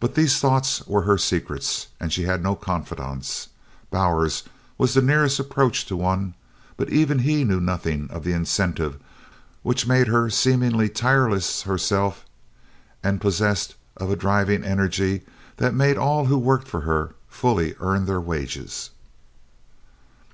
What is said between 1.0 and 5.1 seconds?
her secrets and she had no confidants. Bowers was the